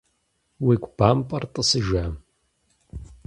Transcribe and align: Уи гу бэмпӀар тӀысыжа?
Уи 0.65 0.75
гу 0.81 0.89
бэмпӀар 0.97 1.43
тӀысыжа? 1.53 2.05